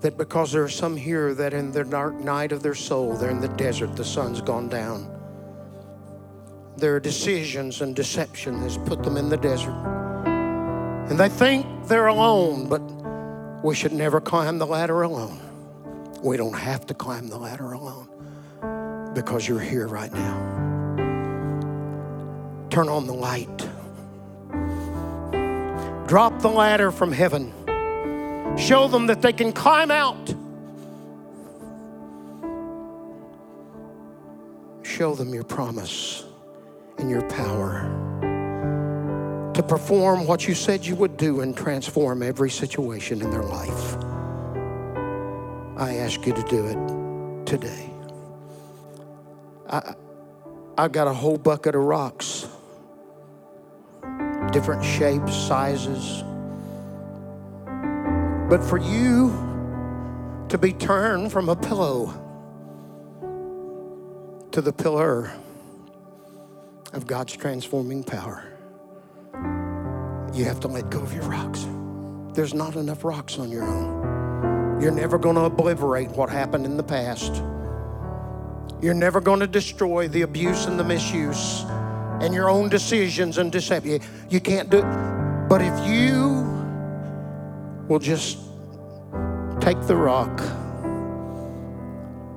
[0.00, 3.30] that because there are some here that in the dark night of their soul, they're
[3.30, 5.13] in the desert, the sun's gone down.
[6.76, 9.74] Their decisions and deception has put them in the desert.
[11.08, 12.80] And they think they're alone, but
[13.64, 15.38] we should never climb the ladder alone.
[16.22, 18.08] We don't have to climb the ladder alone
[19.14, 20.52] because you're here right now.
[22.70, 23.68] Turn on the light.
[26.08, 27.52] Drop the ladder from heaven.
[28.58, 30.34] Show them that they can climb out.
[34.82, 36.24] Show them your promise
[37.08, 37.90] your power
[39.54, 43.96] to perform what you said you would do and transform every situation in their life.
[45.76, 47.90] I ask you to do it today.
[49.68, 49.94] I,
[50.76, 52.48] I've got a whole bucket of rocks
[54.54, 56.22] different shapes, sizes.
[58.48, 59.30] But for you
[60.48, 62.14] to be turned from a pillow
[64.52, 65.32] to the pillar
[66.94, 68.44] of God's transforming power,
[70.32, 71.66] you have to let go of your rocks.
[72.34, 74.80] There's not enough rocks on your own.
[74.80, 77.42] You're never going to obliterate what happened in the past.
[78.80, 81.64] You're never going to destroy the abuse and the misuse
[82.20, 84.00] and your own decisions and deception.
[84.28, 85.48] You can't do it.
[85.48, 86.44] But if you
[87.88, 88.38] will just
[89.60, 90.40] take the rock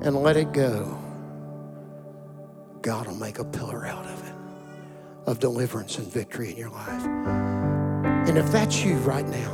[0.02, 0.98] and let it go,
[2.82, 4.27] God will make a pillar out of it
[5.28, 7.06] of deliverance and victory in your life.
[8.28, 9.52] And if that's you right now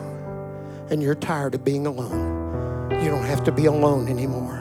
[0.90, 4.60] and you're tired of being alone, you don't have to be alone anymore.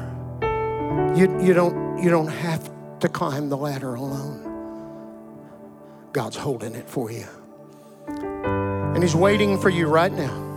[1.14, 4.48] You, you, don't, you don't have to climb the ladder alone.
[6.12, 7.26] God's holding it for you.
[8.06, 10.48] And He's waiting for you right now.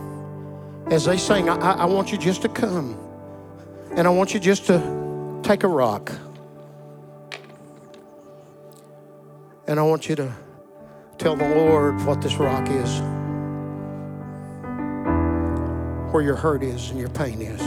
[0.90, 2.98] As they sing, I, I want you just to come.
[3.92, 6.12] And I want you just to take a rock.
[9.66, 10.32] And I want you to
[11.18, 13.00] tell the Lord what this rock is,
[16.12, 17.60] where your hurt is and your pain is.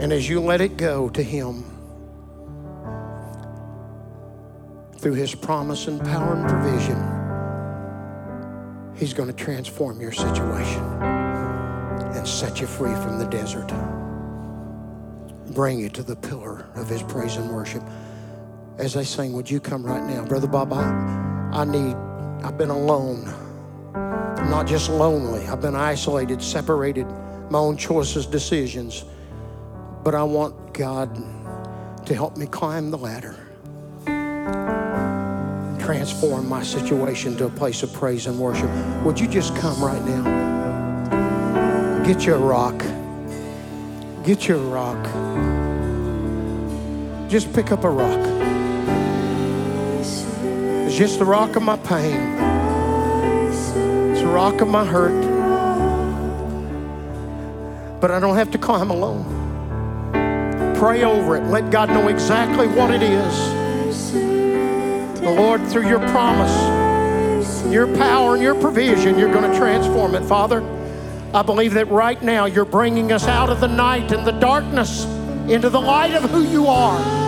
[0.00, 1.64] And as you let it go to Him,
[4.98, 6.98] through His promise and power and provision,
[8.96, 13.72] He's going to transform your situation and set you free from the desert.
[15.52, 17.82] Bring you to the pillar of His praise and worship.
[18.78, 20.24] As they sing, would you come right now?
[20.24, 21.94] Brother Bob, I, I need,
[22.44, 23.32] I've been alone.
[23.94, 27.06] I'm not just lonely, I've been isolated, separated,
[27.50, 29.04] my own choices, decisions.
[30.02, 31.14] But I want God
[32.06, 33.36] to help me climb the ladder
[35.84, 38.70] transform my situation to a place of praise and worship.
[39.04, 40.22] Would you just come right now?
[42.06, 42.82] Get your rock.
[44.24, 45.04] Get your rock.
[47.28, 48.33] Just pick up a rock.
[50.94, 52.20] It's just the rock of my pain.
[53.48, 55.10] It's the rock of my hurt.
[58.00, 59.24] But I don't have to climb alone.
[60.76, 61.42] Pray over it.
[61.46, 64.12] Let God know exactly what it is.
[65.20, 66.54] The Lord, through your promise,
[67.72, 70.62] your power, and your provision, you're going to transform it, Father.
[71.34, 75.06] I believe that right now you're bringing us out of the night and the darkness
[75.48, 77.23] into the light of who you are.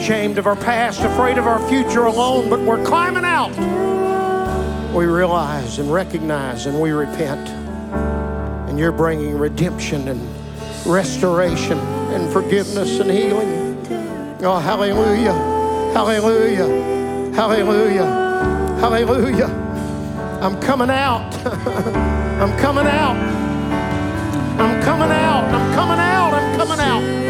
[0.00, 3.50] Ashamed of our past, afraid of our future alone, but we're climbing out.
[4.94, 7.50] We realize and recognize and we repent.
[8.70, 10.18] And you're bringing redemption and
[10.86, 13.76] restoration and forgiveness and healing.
[14.42, 15.34] Oh, hallelujah.
[15.92, 17.34] Hallelujah.
[17.34, 18.06] Hallelujah.
[18.80, 19.46] Hallelujah.
[20.40, 21.34] I'm coming out.
[21.46, 23.16] I'm coming out.
[24.58, 25.44] I'm coming out.
[25.44, 26.32] I'm coming out.
[26.32, 27.20] I'm coming out.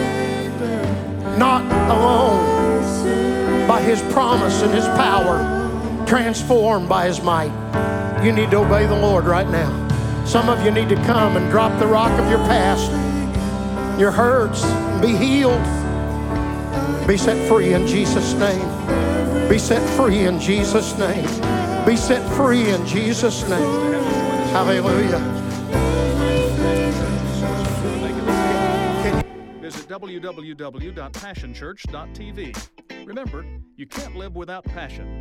[1.36, 2.29] Not alone.
[3.80, 7.50] By His promise and His power, transformed by His might.
[8.22, 9.88] You need to obey the Lord right now.
[10.26, 12.90] Some of you need to come and drop the rock of your past,
[13.98, 14.62] your hurts,
[15.00, 15.62] be healed.
[17.08, 19.48] Be set free in Jesus' name.
[19.48, 21.24] Be set free in Jesus' name.
[21.86, 23.94] Be set free in Jesus' name.
[24.52, 25.20] Hallelujah.
[29.62, 32.68] Visit www.passionchurch.tv.
[33.06, 33.46] Remember,
[33.80, 35.19] you can't live without passion.